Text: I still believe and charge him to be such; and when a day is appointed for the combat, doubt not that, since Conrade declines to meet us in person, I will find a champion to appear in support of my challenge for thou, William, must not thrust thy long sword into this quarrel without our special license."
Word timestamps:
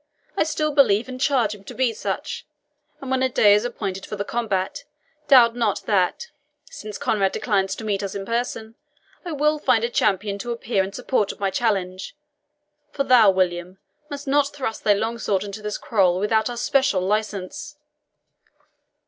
I 0.35 0.45
still 0.45 0.71
believe 0.71 1.07
and 1.07 1.21
charge 1.21 1.53
him 1.53 1.63
to 1.65 1.75
be 1.75 1.93
such; 1.93 2.47
and 3.01 3.11
when 3.11 3.21
a 3.21 3.29
day 3.29 3.53
is 3.53 3.65
appointed 3.65 4.03
for 4.03 4.15
the 4.15 4.25
combat, 4.25 4.83
doubt 5.27 5.55
not 5.55 5.83
that, 5.85 6.31
since 6.71 6.97
Conrade 6.97 7.33
declines 7.33 7.75
to 7.75 7.83
meet 7.83 8.01
us 8.01 8.15
in 8.15 8.25
person, 8.25 8.73
I 9.23 9.31
will 9.33 9.59
find 9.59 9.83
a 9.83 9.91
champion 9.91 10.39
to 10.39 10.51
appear 10.51 10.83
in 10.83 10.91
support 10.91 11.31
of 11.31 11.39
my 11.39 11.51
challenge 11.51 12.15
for 12.91 13.03
thou, 13.03 13.29
William, 13.29 13.77
must 14.09 14.25
not 14.27 14.47
thrust 14.53 14.83
thy 14.83 14.93
long 14.93 15.19
sword 15.19 15.43
into 15.43 15.61
this 15.61 15.77
quarrel 15.77 16.17
without 16.17 16.49
our 16.49 16.57
special 16.57 17.01
license." 17.01 17.77